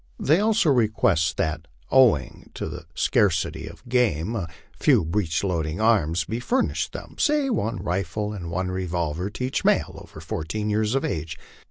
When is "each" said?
9.45-9.63